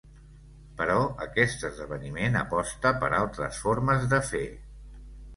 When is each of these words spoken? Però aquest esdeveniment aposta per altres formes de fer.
Però 0.77 0.93
aquest 1.25 1.65
esdeveniment 1.67 2.37
aposta 2.39 2.93
per 3.03 3.09
altres 3.19 3.59
formes 3.67 4.09
de 4.15 4.21
fer. 4.31 4.43